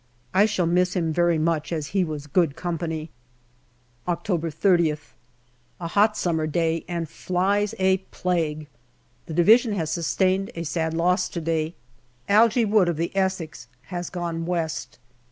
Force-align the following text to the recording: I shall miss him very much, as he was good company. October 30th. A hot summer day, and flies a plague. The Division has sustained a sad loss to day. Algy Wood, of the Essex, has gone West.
I 0.33 0.47
shall 0.47 0.65
miss 0.65 0.95
him 0.95 1.13
very 1.13 1.37
much, 1.37 1.71
as 1.71 1.89
he 1.93 2.03
was 2.03 2.25
good 2.25 2.55
company. 2.55 3.11
October 4.07 4.49
30th. 4.49 5.13
A 5.79 5.89
hot 5.89 6.17
summer 6.17 6.47
day, 6.47 6.83
and 6.87 7.07
flies 7.07 7.75
a 7.77 7.97
plague. 8.09 8.67
The 9.27 9.35
Division 9.35 9.73
has 9.73 9.91
sustained 9.91 10.49
a 10.55 10.63
sad 10.63 10.95
loss 10.95 11.29
to 11.29 11.39
day. 11.39 11.75
Algy 12.27 12.65
Wood, 12.65 12.89
of 12.89 12.97
the 12.97 13.15
Essex, 13.15 13.67
has 13.89 14.09
gone 14.09 14.47
West. 14.47 14.97